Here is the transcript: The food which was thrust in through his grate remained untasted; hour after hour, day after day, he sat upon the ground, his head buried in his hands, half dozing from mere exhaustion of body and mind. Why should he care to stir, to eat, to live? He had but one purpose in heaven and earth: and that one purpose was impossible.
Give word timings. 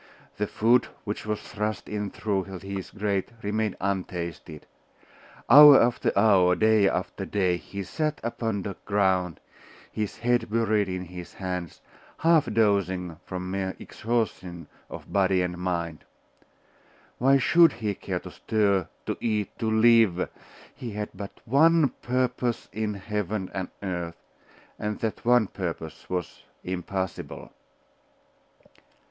The 0.37 0.47
food 0.47 0.87
which 1.03 1.27
was 1.27 1.39
thrust 1.41 1.87
in 1.87 2.09
through 2.09 2.45
his 2.45 2.89
grate 2.89 3.29
remained 3.43 3.75
untasted; 3.79 4.65
hour 5.47 5.79
after 5.79 6.11
hour, 6.17 6.55
day 6.55 6.89
after 6.89 7.23
day, 7.23 7.57
he 7.57 7.83
sat 7.83 8.19
upon 8.23 8.63
the 8.63 8.75
ground, 8.85 9.39
his 9.91 10.17
head 10.17 10.49
buried 10.49 10.89
in 10.89 11.03
his 11.05 11.35
hands, 11.35 11.81
half 12.17 12.51
dozing 12.51 13.19
from 13.25 13.51
mere 13.51 13.75
exhaustion 13.77 14.65
of 14.89 15.13
body 15.13 15.43
and 15.43 15.59
mind. 15.59 16.03
Why 17.19 17.37
should 17.37 17.73
he 17.73 17.93
care 17.93 18.21
to 18.21 18.31
stir, 18.31 18.87
to 19.05 19.15
eat, 19.21 19.55
to 19.59 19.69
live? 19.69 20.29
He 20.73 20.93
had 20.93 21.09
but 21.13 21.39
one 21.45 21.89
purpose 22.01 22.69
in 22.73 22.95
heaven 22.95 23.51
and 23.53 23.69
earth: 23.83 24.17
and 24.79 24.97
that 25.01 25.23
one 25.23 25.45
purpose 25.45 26.09
was 26.09 26.41
impossible. 26.63 27.51